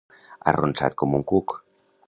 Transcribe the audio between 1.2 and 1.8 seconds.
cuc.